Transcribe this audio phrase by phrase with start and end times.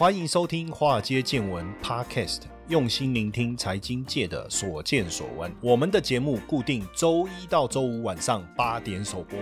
[0.00, 5.52] 欢迎收听《华尔街见闻》Podcast，用心聆听财经界的所见所闻。
[5.60, 9.38] 我们的节目固定周一到周五晚上八点首播。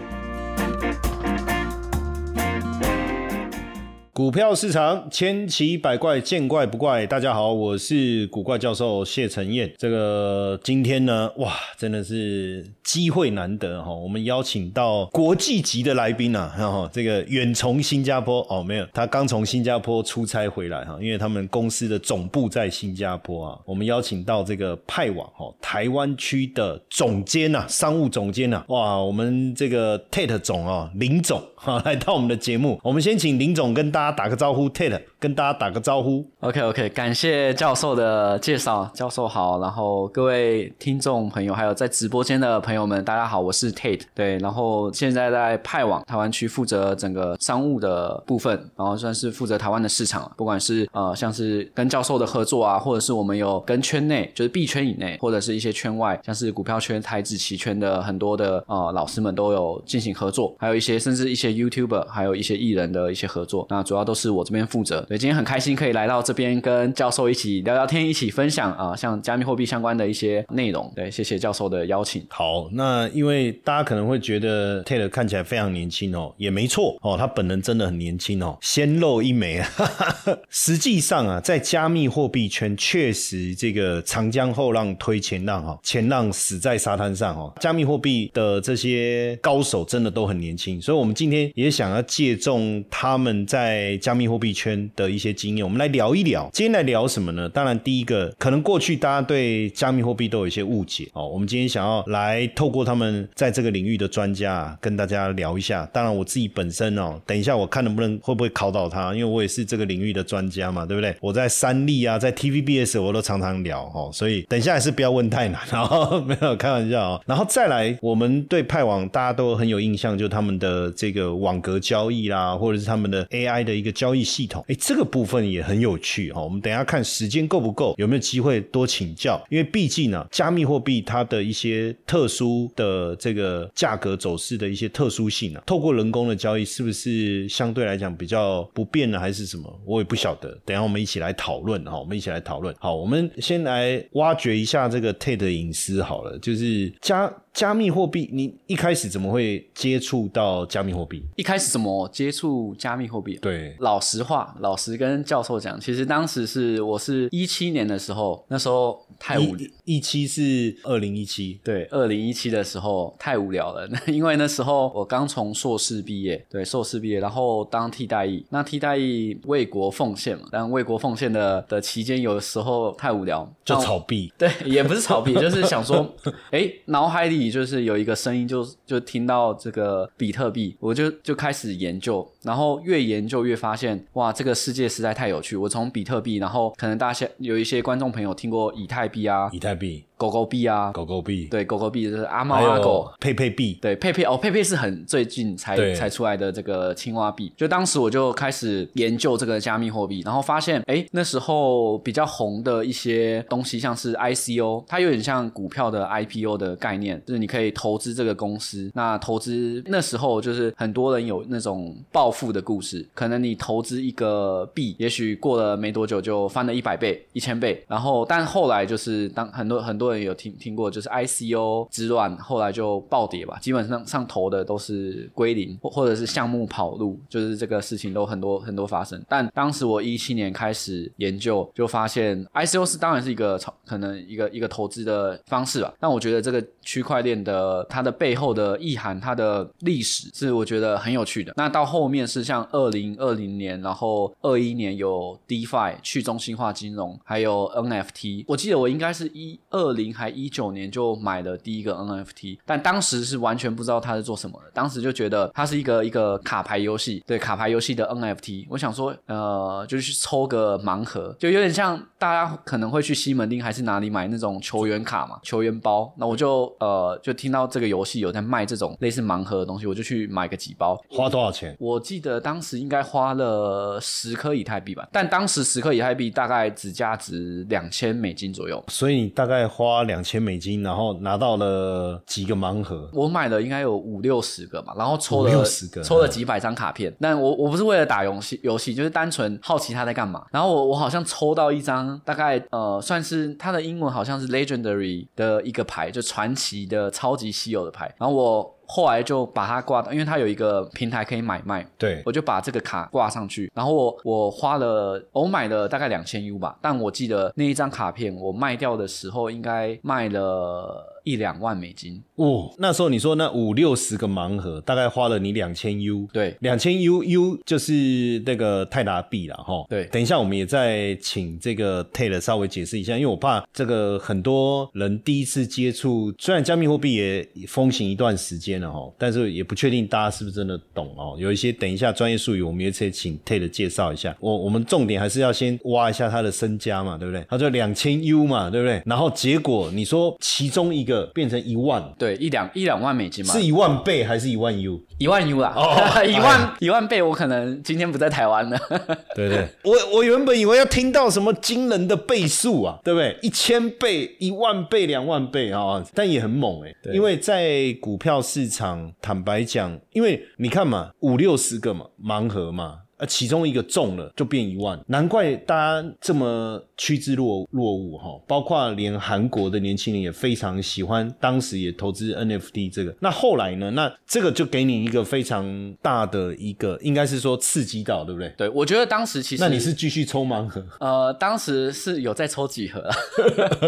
[4.18, 7.06] 股票市场千奇百怪，见怪不怪。
[7.06, 9.72] 大家好，我是古怪教授谢承彦。
[9.78, 13.94] 这个今天呢，哇，真的是机会难得哈！
[13.94, 23.58] 我们邀请到国际级的来宾啊，哈，这个远从新加坡哦，没有，他刚从新加坡出差回来哈，因为他们公司的总部在新加坡啊。
[23.64, 32.80] 我们邀请到这个派网哈台湾区的总监呐，商务总监呐，哇，我们这个 Tate 总啊，林总哈，来到我们的节目。
[32.82, 34.07] 我们先请林总跟大家。
[34.12, 36.24] 打个招呼，Tate，跟大家打个招呼。
[36.40, 39.60] OK，OK，感谢教授的介绍，教授好。
[39.60, 44.02] 然后各位听众朋友，还有在直播间的朋友们，大家好，我是 Tate。
[44.14, 63.66] 对，然后现在在派网台湾区负责整个商务的部分，然后算是负责台湾的市场，不管是呃像是跟教授的合作啊，或者是我们有跟圈内，就是币圈以内，或者是一些圈外，像是股票圈、台子期圈的很多的呃老师们都有进行合作，还有一些甚至一些 YouTuber，还有一些艺人的一些合作。
[63.68, 65.00] 那主要都是我这边负责。
[65.08, 70.90] 对，今天很开心可以来到这边跟教授一起聊聊天，一起分享啊，像加密货币相关的一些内容。
[70.94, 72.24] 对，谢谢教授的邀请。
[72.30, 79.68] 好，那因为大家可能会觉得 Taylor 看起来非常年轻哦，也没错哦，他本人真的很年轻哦，鲜肉一枚啊。
[80.50, 87.52] 实际上啊，在加密货币圈确实这个长江后浪推前浪哈，前浪死在沙滩上哦。
[87.60, 96.50] 加密货币的这些高手真的都很年轻，所以我们今天也想要借重他们在加密货币圈的一些经验，我们来聊一聊。
[96.52, 97.48] 今天来聊什么呢？
[97.48, 101.26] 当然，第一个可能过去大家对加密货币都有一些误解哦。
[101.26, 105.88] 我们今天想要来透过他们在这个领域的专家，跟大家聊一下。
[105.92, 111.14] 当然，我自己本身哦，等一下我看能不能会不会考到他，因为我也是这个领域的专家嘛，对不对？
[111.20, 117.22] 我在三立啊，在 TVBS 我都常常聊哦，所以等一下还是不要问太难哦，没有开玩笑哦。
[117.26, 126.42] 然后再来，我们对派网大家都很有印象，就他们的这个网格交易啦，或者是他们的 AI 的一个交易系统，哎，这个部分也很有趣哈。
[126.42, 129.40] 我们等下看时间够不够，有没有机会多请教？
[129.48, 139.80] 因为毕竟呢，加密货币它的一些特殊的这个价格走势的一些特殊性啊，透过人工的交易是不是相对来讲比较不便呢，还是什么？
[139.84, 140.58] 我也不晓得。
[140.64, 142.74] 等下我们一起来讨论哈，我们一起来讨论。
[142.78, 147.32] 好，我们先来挖掘一下这个 Tate 的隐私好了，就是加。
[147.54, 151.24] 加密货币，你一开始怎么会接触到加密货币？
[151.34, 153.36] 一开始怎么接触加密货币？
[153.42, 159.68] 对，老实话，老实跟教授讲，其实当时是我是一七年的时候，那时候太无聊。
[159.84, 174.32] 一期是二零一七，对，二零一七的时候太无聊了， 那因为那时候我刚从硕士毕业，对，硕士毕业，然后当替代役，那替代役为国奉献嘛，但为国奉献的的期间，有时候太无聊，就炒币。
[174.38, 176.14] 对，也不是炒币， 就是想说，
[176.50, 177.48] 哎，脑海里。
[177.48, 185.56] 就是有一个声音，就就听到这个比特币，我就就开始研究，然后越研究越发现，哇，这个世界实在太有趣。
[185.56, 190.07] 我从比特币，然后可能大家有一些观众朋友听过以太币啊，以太币。
[190.18, 197.52] 狗狗币啊，狗狗币，对，狗狗币就是阿猫阿狗，佩佩币，对，佩佩哦，佩佩是很最近才才出来的这个青蛙币。
[197.56, 208.90] 就当时我就开始研究这个加密货币，然后发现，哎，那时候比较红的一些东西，像是 ICO，它有点像股票的 IPO 的概念，就是你可以投资这个公司。
[208.94, 220.07] 那投资那时候就是很多人有那种暴富的故事，可能你投资一个币，也许过了没多久就翻了一百倍、一千倍，然后但后来就是当很多很多。
[220.16, 229.22] 有听听过，就是 ICO 之乱，后来就暴跌吧，基本上上投的都是归零，或或者是项目跑路，就是这个事情都很多很多发生。
[229.28, 235.92] 但当时我一七年开始研究，就发现 ICO 是当然是一个可能一个一个投资的方式吧。
[236.00, 241.52] 但我觉得这个区块链的它的背后的意涵，它的历史是我觉得很有趣的。
[241.56, 248.44] 那到后面是像二零二零年，然后二一年有 DeFi 去中心化金融，还有 NFT。
[248.46, 249.97] 我记得我应该是一二。
[249.98, 254.70] 零还一九年就买了第一个 NFT，但当时是完全不知道它是做什么的。
[254.72, 258.66] 当时就觉得它是一个一个卡牌游戏，对卡牌游戏的 NFT。
[258.70, 266.14] 我想说，呃，就去抽个盲盒，就有点像大家可能会去西门町还是哪里买那种球员卡嘛，球员包。
[266.16, 270.96] 那我就呃，就听到这个游戏有在卖这种类似盲盒的东西，我就去买个几包。
[271.10, 271.76] 花多少钱？
[271.80, 278.82] 我记得当时应该花了十颗以太币吧，但当时十颗以太币大概只价值两千美金左右。
[278.86, 279.87] 所以你大概花。
[279.88, 283.08] 花两千美金，然后拿到了几个盲盒？
[283.12, 287.14] 我买了应该有五六十个嘛，然后抽了六十个，抽了几百张卡片。
[287.20, 290.44] 但我我不是为了打游戏，游戏就是单纯好奇他在干嘛。
[290.50, 298.14] 然后我我好像抽到一张，大概呃算是他的英文好像是 Legendary 的一个牌，就传奇的超级稀有的牌。
[298.18, 298.77] 然后我。
[298.88, 303.70] 后来就把它挂到，因为它有一个平台可以买卖，对，我就把这个卡挂上去。
[303.74, 311.14] 然后我我花了，我买了大概两千 U 吧，但我记得那一张卡片我卖掉的时候应该卖了。
[311.28, 319.84] 一两万美金哦，那时候你说那五六十个盲盒大概花了你两千 U，对，两千 U U 就是那个泰达币了哈。
[319.90, 331.36] 对，等一下我们也再请这个 Taylor 稍微解释一下，因为我怕这个很多人第一次接触，虽然加密货币也风行一段时间了哈，但是也不确定大家是不是真的懂哦。
[331.38, 334.34] 有一些等一下专业术语，我们也可以请 Taylor 介绍一下。
[334.40, 337.44] 我我们重点还是要先挖一下他的身家嘛，对不对？
[337.50, 339.02] 他说两千 U 嘛，对不对？
[339.04, 341.17] 然后结果你说其中一个。
[341.26, 345.00] 变成一万，对，一两一两万美金嘛，是一万倍还是一万 U？
[345.18, 348.78] 一万 U 啦，哦 一万一万倍，我可能今天不在台湾了。
[349.34, 353.36] 对对，我我原本以为要听到什么惊人的倍数啊，对不对？
[353.42, 362.98] 一千倍、一万倍、两万倍啊，但也很猛哎，因为在股票市场，坦白讲，因为你看嘛，五六十个嘛，盲盒嘛。
[363.18, 368.38] 呃，其中一个中了就变一万，难怪大家这么趋之若若鹜哈。
[368.46, 373.14] 包括连韩国的年轻人也非常喜欢，当时也投资 NFT 这个。
[373.20, 373.90] 那后来呢？
[373.92, 378.52] 那这个就给你一个非常大的一个，应该是说刺激到，对不对？
[378.56, 380.84] 对，我觉得当时其实那你是继续抽盲盒？
[381.00, 383.02] 呃，当时是有在抽几盒，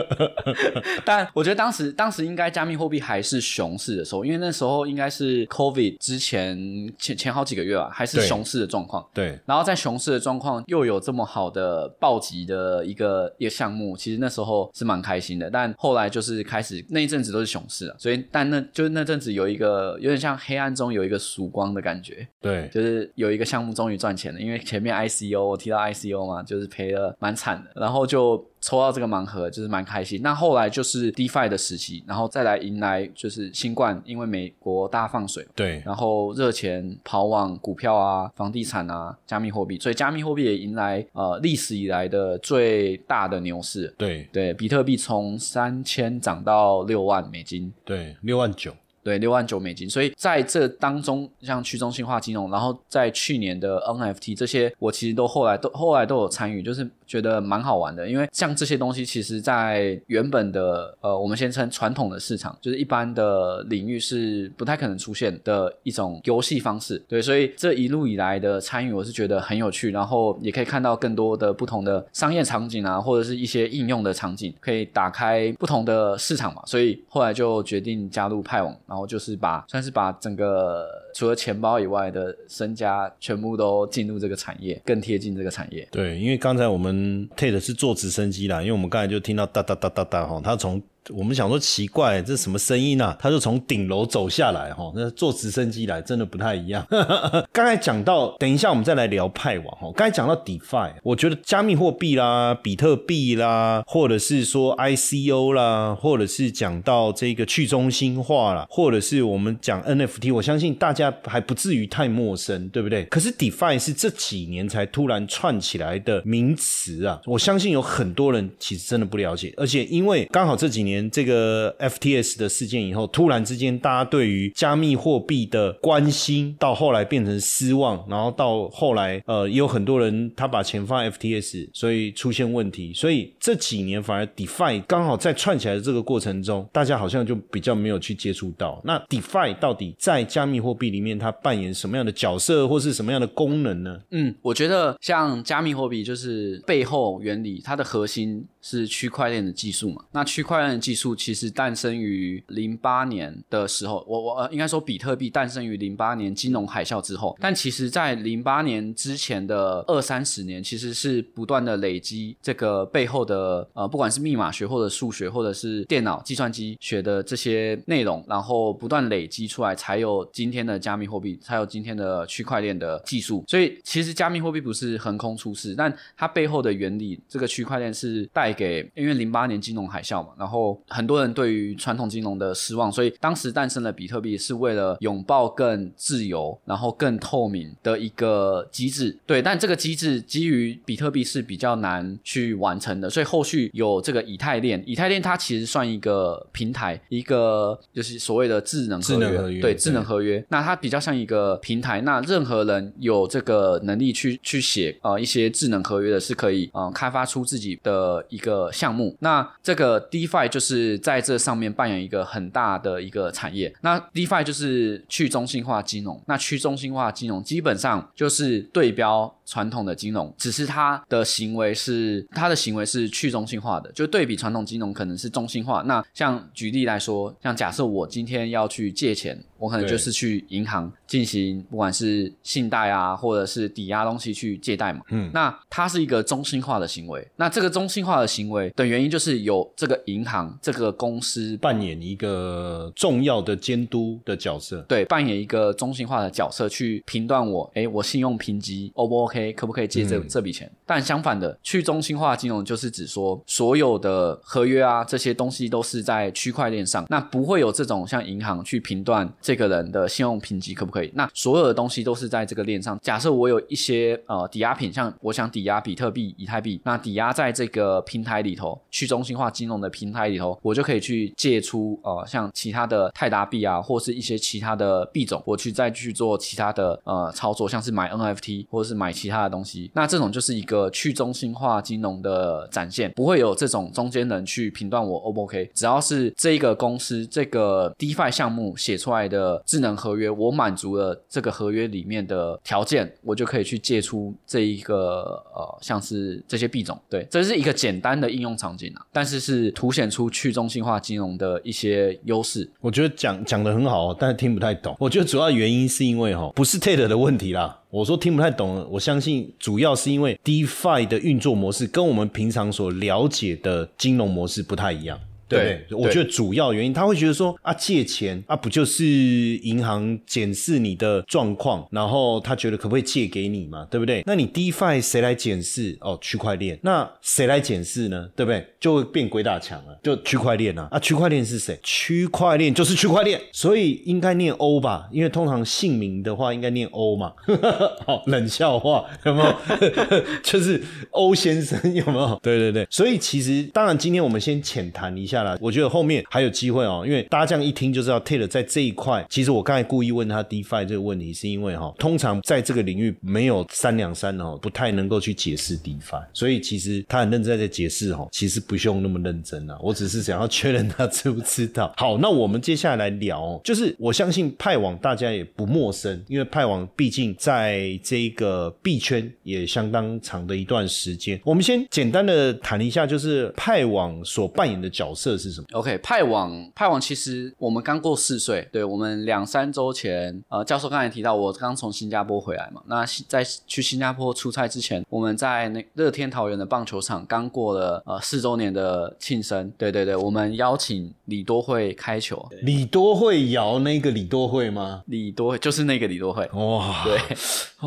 [1.04, 6.56] 但我觉得当时当时应该加密货币还是熊市的时候，因为那时候应该是 COVID 之前
[6.98, 9.06] 前前好几个月吧，还是熊市的状况。
[9.14, 12.99] 对，然后在熊市的状况又有这么好的暴击的一个
[13.38, 15.50] 一个项目，其实那时候是蛮开心的。
[15.50, 22.26] 但后来就是开始那一阵子都是熊市了，所以但那就是那阵子有一个有点像黑暗中有一个曙光的感觉。
[22.40, 28.44] 对，就是有一个项目终于赚钱了，因为前面 ICO 我提到 ICO 嘛，就是赔了蛮惨的，然后就。
[28.60, 44.28] 抽到这个盲盒就是蛮开心，那后来就是 DeFi 的时期，然后再来迎来就是新冠，因为美国大放水，对，然后热钱跑往股票啊、房地产啊、加密货币，所以加密货币也迎来呃历史以来的最大的牛市，对。
[44.32, 48.72] 对，比特币从三千涨到六万美金，对，六万九。
[49.02, 49.88] 对，六万九美金。
[49.88, 58.08] 所以在这当中，像去中心化金融，然后在去年的 NFT 这些，我其实都后来都后来都有参与，就是觉得蛮好玩的。
[58.08, 66.96] 因为像这些东西，其实在原本的呃，我们先称传统的市场，就是一般的领域是不太可能出现的一种游戏方式。
[67.08, 76.62] 对，所以这一路以来的参与，我是觉得很有趣，然后也可以看到更多的不同的商业场景啊，或者是一些应用的场景，可以打开不同的市场嘛。
[76.64, 78.70] 所以后来就决定加入派网。
[78.86, 85.88] 然后就是把算是把整个除了钱包以外的身家全部都进入这个产业，更贴近这个产业。
[85.90, 90.80] 对，因为刚才我们 Tate 是坐直升机啦，因为我们刚才就听到哒哒哒哒哒哈，他从。
[91.08, 93.16] 我们想说奇怪，这什么声音啊？
[93.18, 96.86] 他就从顶楼走下来，哈，那坐直升机来，真的不太一样。
[97.50, 99.90] 刚才讲到，等一下我们再来聊派网，哈。
[99.96, 113.06] 刚才讲到 DeFi，我觉得加密货币啦、比特币啦，或者是说 ICO 啦，或者是讲到这个去中心化啦，或者是我们讲 NFT，我相信大家还不至于太陌生，对不对？
[113.06, 120.89] 可是 DeFi 是这几年才突然串起来的名词啊，我相信有很多人其实真的不了解，而且因为刚好这几年。
[120.90, 132.92] 年这个 FTS 的事件以后，突然之间，大家对于加密货币的关心，到后来变成失望，然后到后来，呃，也有很多人他把钱放 FTS，所以出现问题。
[132.92, 138.80] 所以这几年反而 DeFi 刚好在串起来的这个过程中，大家好像就比较没有去接触到。
[138.84, 144.00] 那 DeFi 到底在加密货币里面它扮演什么样的角色，或是什么样的功能呢？
[144.10, 150.04] 嗯，我觉得像加密货币就是背后原理，它的核心是区块链的技术嘛。
[150.12, 150.79] 那区块链。
[150.80, 173.44] 技术其实诞生于零八年的时候，我我呃应该说比特币诞生于零八年金融海啸之后，但其实在零八年之前的二三十年，其实是不断的累积这个背后的呃不管是密码学或者数学或者是电脑计算机学的这些内容，然后不断累积出来，才有今天的加密货币，才有今天的区块链的技术。
[173.46, 189.16] 所以其实加密货币不是横空出世，但它背后的原理，这个区块链是带给，因为零八年金融海啸嘛，然后很多人对于传统金融的失望，所以当时诞生了比特币，是为了拥抱更自由，然后更透明的一个机制。
[189.26, 194.82] 对，但这个机制基于比特币是比较难去完成的，所以后续有这个以太链。
[194.86, 200.44] 以太链它其实算一个平台，一个就是所谓的智能智能合约，对智能合约。
[200.48, 209.16] 那它比较像一个平台，那任何人有这个能力去去写呃一些智能合约的，是可以呃开发出自己的一个项目。
[209.20, 213.74] 那这个 DeFi 就就是在这上面扮演一个很大的一个产业。
[213.80, 216.22] 那 DeFi 就是去中心化金融。
[216.26, 225.82] 那去中心化金融基本上就是对标传统的金融，只是它的行为是它的行为是去中心化的，就对比传统金融可能是中心化。
[225.86, 235.02] 那像举例来说，像假设我今天要去借钱，我可能就是去银行进行不管是信贷啊，或者是抵押东西去借贷嘛。
[235.10, 237.26] 嗯，那它是一个中心化的行为。
[237.36, 250.70] 那这个中心化的行为的原因就是有这个银行这个公司扮演一个重要的监督的角色，对，扮演一个中心化的角色去评断我，哎，我信用评级 O 不 OK，可不可以借这这笔钱？
[250.86, 261.10] 但相反的，去中心化金融就是指说，所有的合约啊这些东西都是在区块链上，那不会有这种像银行去评断这这个人的信用评级可不可以？
[261.12, 262.96] 那所有的东西都是在这个链上。
[263.02, 279.90] 假设我有一些呃抵押品，像我想抵押比特币、以太币，那抵押在这个平台里头，去中心化金融的平台里头，我就可以去借出呃像其他的泰达币啊，或是一些其他的币种，我去再去做其他的呃操作，像是买 NFT 或者是买其他的东西。
[279.96, 285.68] 那这种就是一个去中心化金融的展现，不会有这种中间人去评断我 O 不 OK。
[285.74, 297.00] 只要是这个公司这个 DeFi 项目写出来的的智能合约，我满足了这个合约里面的条件，我就可以去借出这一个呃像是这些币种。
[297.08, 302.68] 对，这是一个简单的应用场景啊，但是是凸显出去中心化金融的一些优势。
[302.80, 304.94] 我觉得讲讲的很好，但是听不太懂。
[305.00, 307.78] 我觉得主要原因是因为哈，不是 Ted 的问题啦。
[307.90, 315.18] 我说听不太懂，我相信主要是因为 DeFi 的运作模式跟我们平常所了解的金融模式不太一样。
[315.50, 324.22] 对，我觉得主要原因他会觉得说啊，借钱啊，不就是银行检视你的状况，然后他觉得可不可以借给你嘛，对不对？
[324.24, 325.98] 那你 DeFi 谁来检视？
[326.00, 326.78] 哦，区块链。
[326.82, 328.28] 那谁来检视呢？
[328.36, 328.64] 对不对？
[328.78, 330.86] 就会变鬼打墙了，就区块链啊。
[330.92, 331.76] 啊，区块链是谁？
[331.82, 335.08] 区块链就是区块链，所以应该念 O 吧？
[335.10, 337.32] 因为通常姓名的话应该念 O 嘛。
[338.06, 339.54] 好，冷笑话有没有？
[340.44, 340.80] 就是
[341.10, 342.38] 欧先生有没有？
[342.40, 345.39] 对对对，所以其实当然今天我们先浅谈一下。
[345.60, 361.92] 我觉得后面还有机会哦，因为大家这样一听就知道，Taylor 在这一块，其实我刚才故意问他 DeFi 这个问题，是因为哈，通常在这个领域没有三两三哦，不太能够去解释 DeFi，所以其实他很认真在解释哦，其实不用那么认真啊，我只是想要确认他知不知道。
[361.96, 371.40] 好，那我们接下来聊，就是我相信派网大家也不陌生，因为派网毕竟在这个币圈也相当长的一段时间。
[371.44, 375.29] 我们先简单的谈一下，就是派网所扮演的角色。
[375.30, 395.02] 这是什么？OK，派网派网其实我们刚过四岁，对我们两三周前，呃，教授刚才提到我刚从新加坡回来嘛，那在去新加坡出差之前，我们在那乐天桃园的棒球场刚过了呃四周年的庆生，对对对，我们邀请李多惠开球，李多惠摇那个李多惠吗？
[395.06, 397.18] 李多惠就是那个李多惠，哇，对，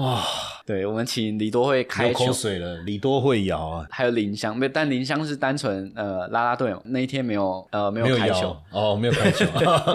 [0.02, 0.24] 哇。
[0.66, 9.46] 对，我们请李多惠开口水了，李多惠摇啊，还有林香，没，但林香是单纯呃拉拉队，那一天没有呃没有开球哦，没有开球，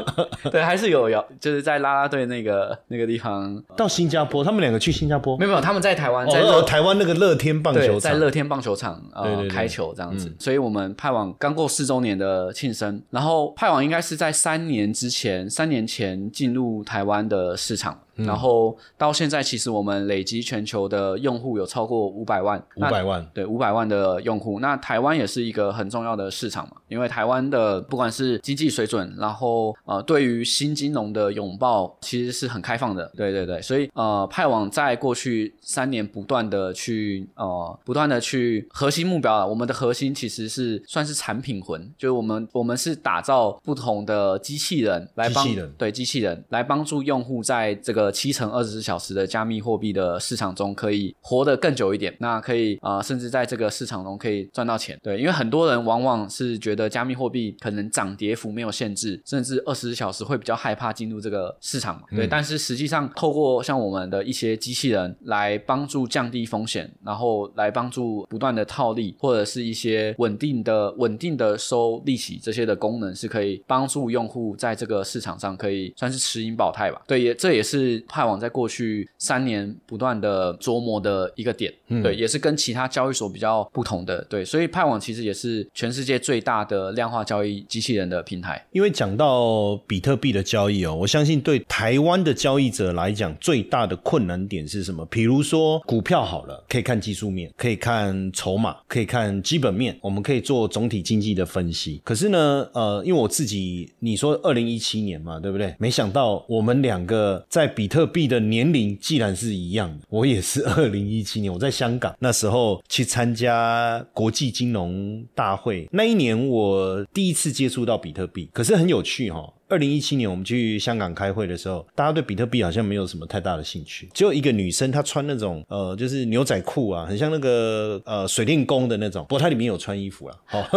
[0.51, 3.63] 对，还是有摇，就是在拉拉队那个那个地方。
[3.77, 17.99] 到新加坡，他们两个去新加坡，没有没有，他们在台湾，在台湾那个乐天棒球场，在乐天棒球场呃开球这样子，所以我们派网刚过四周年的庆生，然后派网应该是在三年之前，三年前进入台湾的市场。
[18.19, 24.59] 然后到现在，其实我们累积全球的用户有超过五百万，五百万，对，五百万的用户。
[24.59, 33.09] 那台湾也是一个很重要的市场嘛，因为台湾的不管是经济水准，然后呃，对于新金融的拥抱，其实是很开放的。
[33.17, 45.47] 对对对，所以呃，派网在过去三年不断的去呃，不断的去核心目标啊，我们的核心其实是算是产品魂，就是我们我们是打造不同的机器人来帮，
[45.77, 48.08] 对机器人来帮助用户在这个。
[48.09, 54.99] 个七乘二十四小时的加密货币的市场中可以活得更久一点，那可以啊，甚至在这个市场中可以赚到钱。
[55.03, 62.03] 对，因为很多人往往是觉得加密货币可能涨跌幅没有限制，甚至二十四小时会比较害怕进入这个市场嘛。
[62.11, 77.03] 对，但是实际上透过像我们的一些机器人来帮助降低风险，然后来帮助不断的套利，或者是一些稳定的、稳定的收利息这些的功能，是可以帮助用户在这个市场上可以算是持盈保泰吧。
[77.07, 81.73] 对，也这也是派网在过去三年不断的琢磨的一个点。
[82.03, 84.23] 对，也是跟其他交易所比较不同的。
[84.29, 88.63] 对，所以派网其实也是全世界最大的量化交易机器人的平台。
[88.73, 95.05] 因为讲到比特币的交易哦，我相信对台湾的交易者来讲，最大的困难点是什么？
[95.07, 102.01] 比如说股票好了，可以看技术面，可以看筹码，可以看基本面，我们可以做总体经济的分析。
[102.05, 105.75] 可是呢，呃，因为我自己，你说二零一七年嘛，对不对？
[105.79, 119.51] 没想到我们两个在比比特币的年龄既然是一样，我也是 二零一七年，我在香港那时候去参加国际金融大会，那一年我第一次接触到比特币，可是很有趣哈。
[119.71, 130.69] 二零一七年我们去香港开会的时候，大家对比特币好像没有什么太大的兴趣，只有一个女生她穿那种呃，就是牛仔裤啊，很像那个呃水电工的那种，不过她里面有穿衣服啊， 好，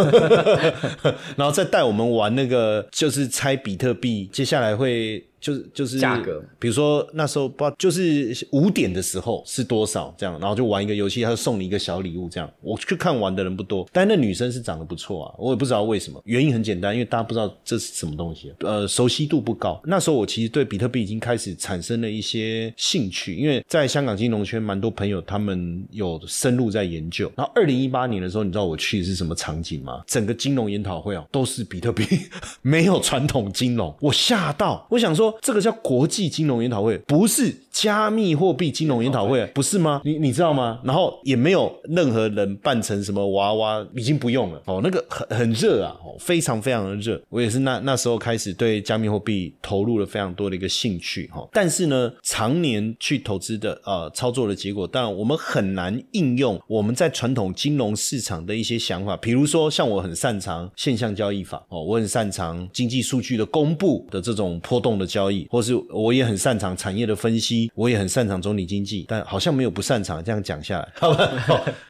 [1.36, 5.26] 然后再带我们玩那个就是猜比特币，接下来会。
[5.42, 12.50] 就是就是价格，比如说那时候不知道，就是五点的时候是多少这样，然后就玩一个游戏，他就送你一个小礼物这样。
[12.62, 19.82] 我去看玩的人不多，但那女生是长得不错啊，我也不知道为什么，原因很简单，因为大家不知道这是什么东西，呃，熟悉度不高。
[19.84, 27.32] 那时候我其实对比特币已经开始产生了一些兴趣，因为在香港金融圈蛮多朋友他们有深入在研究。
[27.36, 30.04] 然后二零一八年的时候，你知道我去的是什么场景吗？
[30.06, 32.06] 整个金融研讨会啊，都是比特币，
[32.62, 35.31] 没有传统金融，我吓到，我想说。
[35.42, 40.02] 这个叫国际金融研讨会，不是加密货币金融研讨会，不是吗？
[40.04, 40.80] 你你知道吗？
[40.84, 44.82] 然后也没有任何人扮成什么娃娃，已经不用了哦。
[44.84, 47.22] 那个很很热啊，哦，非常非常的热。
[47.30, 51.48] 我也是那那时候开始对加密货币投入了非常多的一个兴趣哈。
[51.52, 59.16] 但是呢，常年去投资的呃操作的结果，当然我们很难应用我们在传统金融市场的一些想法。
[59.18, 65.21] 比如说，像我很擅长现象交易法哦，我很擅长经济数据的公布的这种波动的交易。
[65.22, 70.24] 交易，或是我也很擅长产业的分析，我也很擅长总体经济，但好像没有不擅长。
[70.24, 71.32] 这样讲下来， 好吧？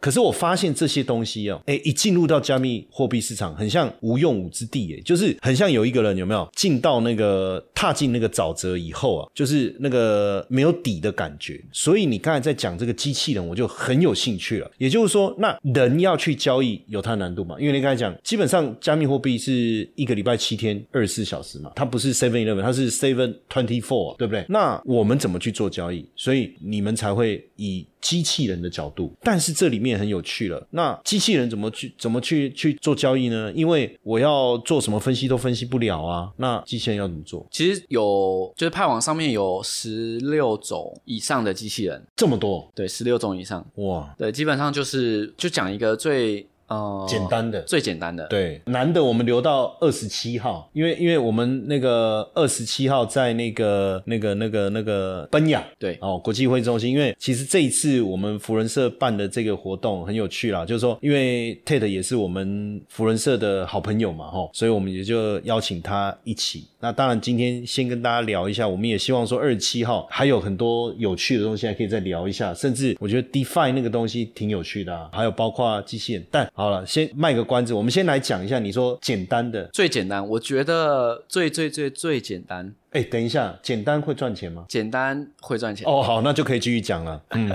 [0.01, 11.61] 可是我发现这些东西哦，哎，一进入到加密货币市场，很像无用武之地，哎，就是很像有一个人有没有进到那个踏进那个沼泽以后啊，就是那个没有底的感觉。
[11.71, 14.69] 所以你刚才在讲这个机器人，我就很有兴趣了。
[14.77, 17.55] 也就是说，那人要去交易有它难度嘛？
[17.59, 23.20] 因为你刚才讲，基本上加密货币是一个礼拜七天二十四小时嘛，它不是 seven eleven，它是 seven。
[23.49, 24.45] Twenty four，对不对？
[24.49, 26.07] 那我们怎么去做交易？
[26.15, 29.13] 所以你们才会以机器人的角度。
[29.21, 30.65] 但是这里面很有趣了。
[30.71, 33.51] 那机器人怎么去怎么去去做交易呢？
[33.53, 36.31] 因为我要做什么分析都分析不了啊。
[36.37, 37.45] 那机器人要怎么做？
[37.51, 42.71] 其实有，就是派网上面有十六种以上的机器人，这么多？
[42.75, 43.65] 对，十六种以上。
[43.75, 46.47] 哇，对，基本上就是就讲一个最。
[46.71, 66.65] 哦，简单的，最简单的，对，难的我们留到二十七号，因为因为我们那个二十七号在那个那个那个那个奔雅，对，哦，国际会议中心，因为其实这一次我们福人社办的这个活动很有趣啦，就是说，因为 Tate 也是我们福人社的好朋友嘛，吼，所以我们也就邀请他一起。
[66.79, 76.49] 那当然，今天先跟大家聊一下，我们也希望说二十七号还有很多有趣的东西还可以再聊一下，甚至我觉得 DeFi 那个东西挺有趣的，啊，还有包括机器人，但。
[76.61, 78.59] 好了，先卖个关子，我们先来讲一下。
[78.59, 82.71] 你说简单的，最简单，我觉得最最最最简单。
[82.91, 84.65] 哎，等一下，简单会赚钱吗？
[84.67, 86.01] 简单会赚钱哦。
[86.01, 87.21] 好，那就可以继续讲了。
[87.29, 87.49] 嗯，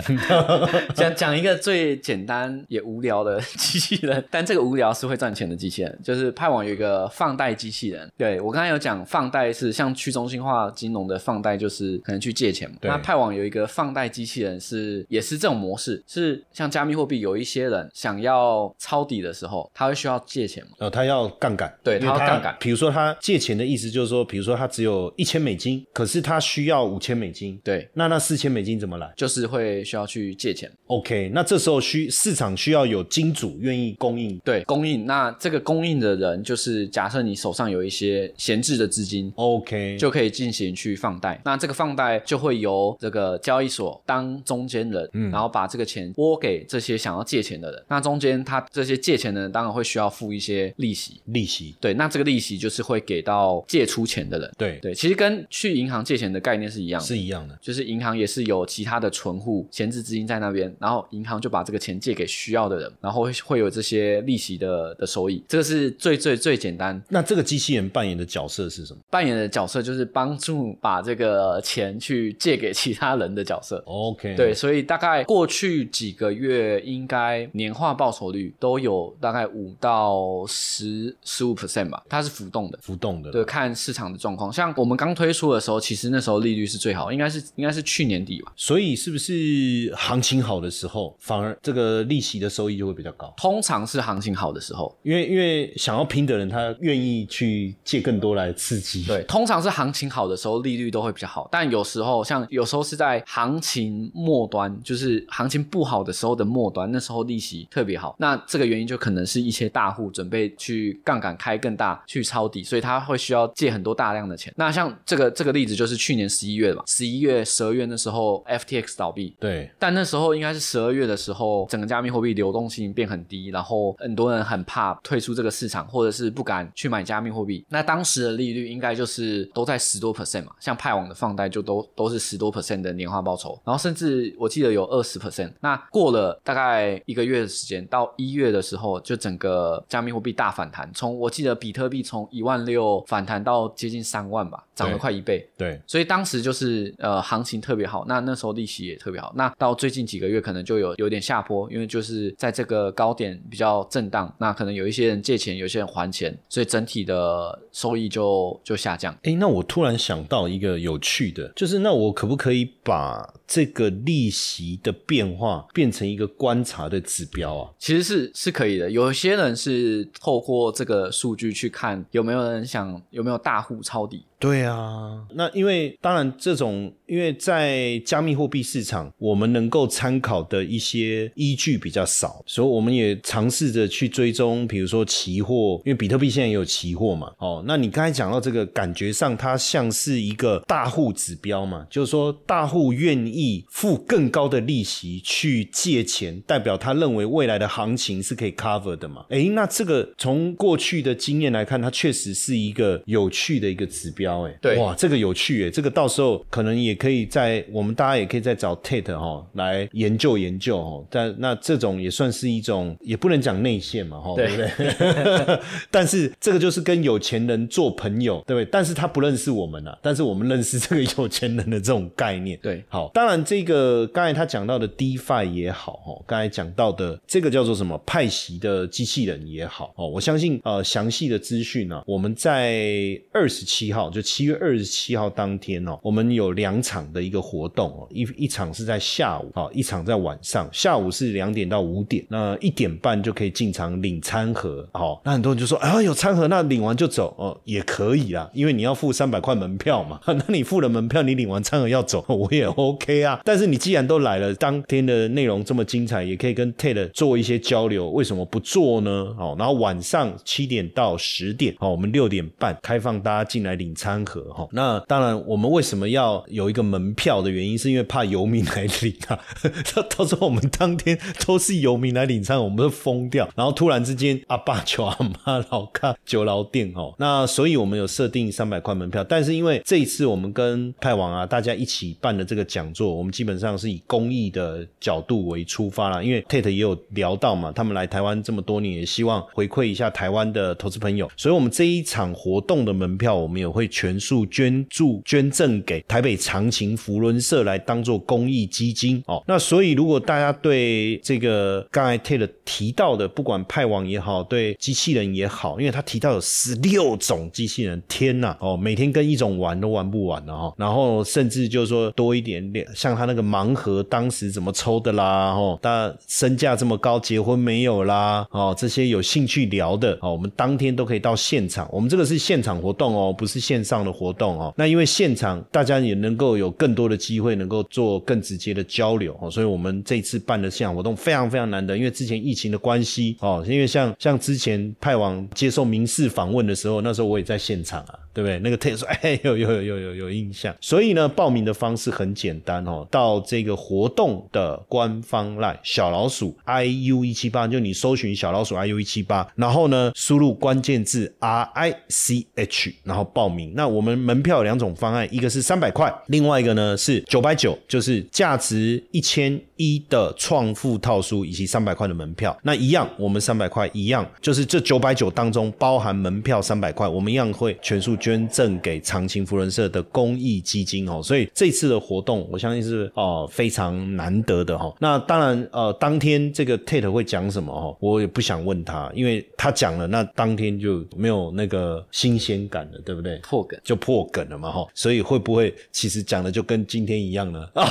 [0.96, 8.11] 讲讲一个最简单也无聊的 机器人，但这个无聊是会赚钱的机器人，就是派网有一个放贷机器人。
[8.16, 12.79] 对我刚才有讲，放贷是像去中心化金融的放贷，就是可能去借钱嘛。
[12.81, 20.70] 那派网有一个放贷机器人，是也是这种模式，是像加密货币，有一些人想要抄底的时候，他会需要借钱嘛？
[20.79, 22.57] 呃，他要杠杆，对，他要杠杆。
[22.59, 25.25] 比如说他借钱的意思就是说，比如说他只有一。
[25.26, 29.12] 千美金，可是他需要五千美金，对，那那四千美金怎么来？
[29.16, 30.70] 就是会需要去借钱。
[30.86, 35.04] OK，那这时候需市场需要有金主愿意供应，对，供应。
[35.04, 41.40] 那这个供应的人就是假设你手上有一些闲置的资金，OK，就可以进行去放贷。
[41.44, 47.84] 那这个放贷就会由这个交易所当中间人，嗯，然后把这个钱拨给这些想要借钱的人。
[47.88, 54.52] 那中间他这些借钱的人当然会需要付一些利息，利息，对，那这个利息就是会给到借出钱的人。
[54.56, 55.15] 对对，其实。
[55.16, 57.59] 跟去银行借钱的概念是一样的，是一样的。
[57.61, 65.42] 就是银行也是有其他的存户闲置资金在那边，然后银行就把这个钱借给需要的人，然后会会有这些利息的的收益。
[65.48, 67.02] 这个是最最最简单。
[67.09, 69.00] 那这个机器人扮演的角色是什么？
[69.11, 73.83] 扮演的角色就是帮助把这个钱去借给其他人的角色。
[73.87, 82.79] OK，对，，所以大概过去几个月，应该年化报酬率都有大概五到十十五 percent 吧，它是浮动的。
[82.83, 83.31] 浮动的。
[83.31, 84.52] 对，看市场的状况。
[84.52, 88.52] 像我们刚推出的时候，其实那时候利率是最好，应该是应该是去年底吧。
[88.56, 93.32] 所以是不是行情好的时候，反而这个利息的收益就会比较高？
[93.36, 99.04] 通常是行情好的时候，因为因为想要拼的人，他愿意去借更多来刺激。
[99.04, 101.48] 对，通常是行情好的时候利率都会比较好。
[101.50, 108.16] 但有时候像有时候是在行情末端，就是行情不好的时候的末端，那时候利息特别好。
[108.18, 114.52] 那这个原因就可能是一些大户准备去杠杆开更大，去抄底，所以他会需要借很多大量的钱。
[114.56, 127.64] 那像这个这个例子就是去年十一月吧，十一月、十二月那时候 FTX 倒闭，对但那时候应该是十二月的时候，整个加密货币流动性变很低，然后很多人很怕退出这个市场，或者是不敢去买加密货币。
[127.68, 135.52] 那当时的利率应该就是都在十多 percent 嘛，像派网的放贷就都都是十多 percent 的年化报酬，然后甚至我记得有二十 percent。
[135.61, 145.49] 那过了大概一个月的时间，到一月的时候，就整个加密货币大反弹，从我记得比特币从一万六反弹到接近三万吧，涨了对快一倍。
[145.57, 149.33] 对，所以当时就是呃行情特别好，那那时候利息也特别好。
[149.37, 159.16] 那到最近几个月可能就有有点下坡，因为就是在这个高点比较震荡，那可能有一些人借钱，有些人还钱，所以整体的收益就就下降。
[159.22, 167.70] 哎，那我突然想到一个有趣的，就是那我可不可以把这个利息的变化变成一个观察的指标啊？
[167.79, 174.25] 其实是是可以的，有些人是透过这个数据去看有没有人想有没有大户抄底。
[174.38, 187.33] 对啊，那因为当然这种，因为在加密货币市场，我们能够参考的一些依据比较少，所以我们也尝试着去追踪，比如说期货，因为比特币现在也有期货嘛。
[187.38, 199.25] 哦，那你刚才讲到这个，感觉上它像是一个大户指标嘛，就是说大户愿意付更高的利息去借钱，代表他认为未来的行情是可以 cover 的嘛。
[199.31, 204.25] 诶，那这个从过去的经验来看，它确实是一个有趣的一个指标。
[204.46, 211.06] 哎，对哇，这个有趣哎，这个到时候可能也可以在我们大家也可以再找 Tate 哈、来研究研究哦。
[211.10, 215.60] 但那这种也算是一种，也不能讲内线嘛哈、对对不对？
[215.90, 218.68] 但是这个就是跟有钱人做朋友，对不对？
[218.70, 222.58] 但是他不认识我们啊，但是我们认识这个有钱人的这种概念。
[222.62, 253.40] 对好，当然这个刚才他讲到的 DeFi 也好，哦，刚才讲到的这个叫做什么派息的机器人也好，哦，我相信呃详细的资讯呢，我们在二十七号，就七月二十七号当天哦，我们有两场的一个活动哦，一一场是在下午，哦，一场在晚上，下午是两点到五点，那一点半就可以进场领餐盒，哦，那很多人就说啊有餐盒，那领完就走哦，也可以啦，因为你要付三百块门票嘛， 那你付了门票，你领完餐盒要走， 我也 OK 啊。
[253.44, 259.11] 但是你既然都来了，当天的内容这么精彩，也可以跟 Ted 做一些交流，为什么不做呢？
[259.38, 269.36] 哦，然后晚上七点到十点，哦，我们六点半开放大家进来领餐餐盒，哈、那当然，我们为什么要有一个门票的原因，是因为怕游民来领啊。
[270.16, 273.48] 到时候我们当天都是游民来领餐，我们都疯掉。
[273.56, 286.22] 然后突然之间，阿爸求阿妈老看酒楼店哦，那所以我们有设定三百块门票，但是因为这一次我们跟派王啊大家一起办的这个讲座，我们基本上是以公益的角度为出发啦。
[286.22, 299.42] 因为 Tate 也有聊到嘛，他们来台湾这么多年，也希望回馈一下台湾的投资朋友，所以我们这一场活动的门票，我们也会全数捐助捐赠给台北长情福伦社来当做公益基金哦。
[299.46, 310.74] 那所以如果大家对这个刚才 Tade 提到的，不管派网也好，对机器人也好，因为他提到有十六种机器人，天呐哦，每天跟一种玩都玩不完了哈。
[310.76, 321.88] 然后甚至就是说多一点点，像他那个盲盒当时怎么抽的啦，哦，他身价这么高，结婚没有啦，哦，这些有兴趣聊的哦，我们当天都可以到现场。
[321.90, 324.75] 我们这个是现场活动哦，不是线上的活动哦。
[324.77, 338.18] 那因为现场大家也能够有更多的机会，能够做更直接的交流哦，所以我们这次办的现场活动非常非常难得，因为之前疫情的关系哦，因为像像之前派往接受民事访问的时候，那时候我也在现场啊。
[338.37, 338.59] 对不对？
[338.59, 340.77] 那个 Ted 说， 哎，有有有有有有印象。
[340.79, 353.72] 所以呢，报名的方式很简单哦，到这个活动的官方 line 小老鼠 iu 一七八，就你搜寻小老鼠 iu 一七八，然后呢，输入关键字 r i c h，然后报名。
[353.76, 362.56] 那我们门票两种方案，一个是三百块，另外一个呢是九百九，就是价值一千一的创富套书以及三百块的门票。
[362.62, 371.20] 那一样，我们三百块一样，就是这九百九当中包含门票三百块，我们一样会全数捐赠给长青福人社的公益基金哦。
[371.22, 374.94] 所以这次的活动，我相信是哦非常难得的哈。
[374.98, 383.36] 那当然呃，当天这个 Tate 会讲什么哦，我也不想问他，因为他讲了，那当天就没有那个新鲜感了，对不对？
[383.38, 384.86] 破梗就破梗了嘛哈。
[384.94, 387.68] 所以会不会其实讲的就跟今天一样呢？
[387.74, 387.84] 啊，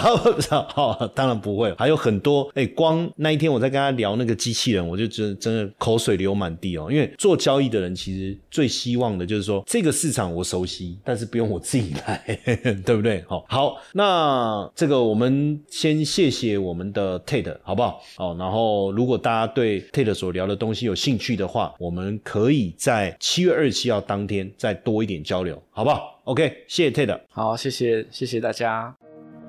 [0.69, 1.74] 好，当然不会。
[1.77, 6.87] 还有很多哎，光那一天我在跟他聊那个机器人，我就真真的口水流满地哦。
[6.91, 12.39] 因为做交易的人其实最希望的就是说，这个市场我熟悉，但是不用我自己来，
[12.85, 13.23] 对不对？
[13.27, 18.01] 好，好，那这个我们先谢谢我们的 Tate，好不好？
[18.17, 27.19] 哦，然后如果大家对 Tate 所聊的东西有兴趣的话，我们可以在七月二十七号当天再多一点交流，好不好？OK，谢谢 Tate。
[27.29, 29.04] 好，谢谢，谢谢大家。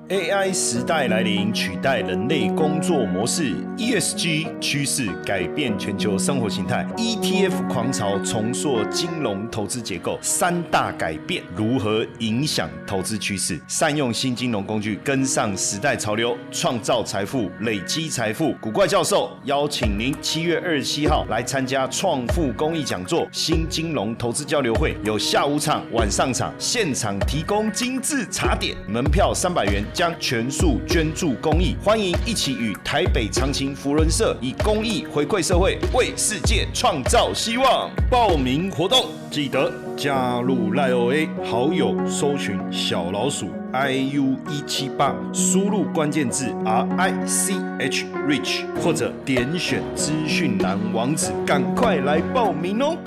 [0.09, 10.17] AI 时代来临，取代人类工作模式；ESG 趋势改变全球生活形态；ETF 狂潮重塑金融投资结构。
[10.23, 13.61] 三大改变如何影响投资趋势？
[13.67, 18.55] 善用新金融工具，跟上时代潮流，创造财富，累积财富。
[18.61, 29.83] 古怪教授邀请您七月二十七号来参加创富公益讲座——新金融投资交流会，有下午场、晚上场，现场提供精致茶点，门票三百元。
[29.97, 37.91] 将全数捐助公益，欢迎一起与台北长青福人社以公益回馈社会，为世界创造希望。
[38.11, 52.99] 报名活动记得加入赖 OA 好友，搜寻小老鼠 iu 一七八，输入关键字 R I C H Rich，或者点选资讯栏网址，赶快来报名哦。